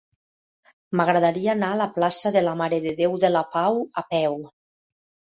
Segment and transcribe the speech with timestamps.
[0.99, 4.39] M'agradaria anar a la plaça de la Mare de Déu de la Pau a peu.